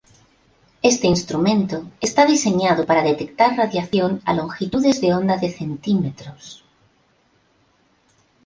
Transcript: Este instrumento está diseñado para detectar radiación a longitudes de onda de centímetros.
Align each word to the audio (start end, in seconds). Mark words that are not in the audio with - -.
Este 0.81 1.05
instrumento 1.05 1.85
está 2.07 2.25
diseñado 2.25 2.87
para 2.87 3.03
detectar 3.03 3.55
radiación 3.55 4.11
a 4.25 4.31
longitudes 4.39 4.95
de 5.03 5.09
onda 5.19 5.35
de 5.43 5.49
centímetros. 5.59 6.43